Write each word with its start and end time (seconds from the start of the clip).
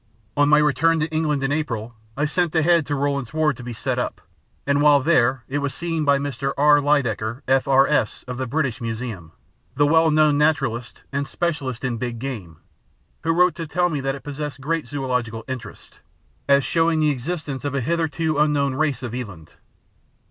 On 0.35 0.49
my 0.49 0.57
return 0.57 0.99
to 0.99 1.07
England 1.09 1.43
in 1.43 1.51
April. 1.51 1.93
I 2.17 2.25
sent 2.25 2.53
the 2.53 2.63
head 2.63 2.87
to 2.87 2.95
Rowland 2.95 3.29
Ward's 3.33 3.57
to 3.57 3.63
be 3.63 3.71
set 3.71 3.99
up, 3.99 4.19
and 4.65 4.81
while 4.81 4.99
there 4.99 5.43
it 5.47 5.59
was 5.59 5.75
seen 5.75 6.05
by 6.05 6.17
Mr. 6.17 6.53
R. 6.57 6.81
Lydekker, 6.81 7.43
F.R.S., 7.47 8.23
of 8.23 8.37
the 8.39 8.47
British 8.47 8.81
Museum, 8.81 9.31
the 9.75 9.85
well 9.85 10.09
known 10.09 10.39
naturalist 10.39 11.03
and 11.13 11.27
specialist 11.27 11.83
in 11.83 11.97
big 11.97 12.17
game, 12.17 12.57
who 13.23 13.31
wrote 13.31 13.53
to 13.53 13.67
tell 13.67 13.89
me 13.89 14.01
that 14.01 14.15
it 14.15 14.23
possessed 14.23 14.59
great 14.59 14.87
zoological 14.87 15.45
interest, 15.47 15.99
as 16.49 16.63
showing 16.65 16.99
the 16.99 17.11
existence 17.11 17.63
of 17.63 17.75
a 17.75 17.81
hitherto 17.81 18.39
unknown 18.39 18.73
race 18.73 19.03
of 19.03 19.13
eland. 19.13 19.53